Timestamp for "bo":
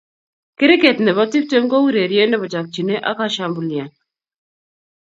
1.17-1.23, 2.41-2.47